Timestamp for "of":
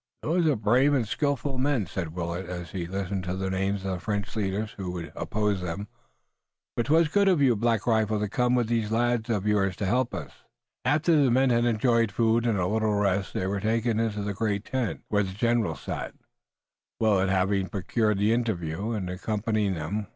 3.85-3.91, 7.27-7.39, 9.29-9.45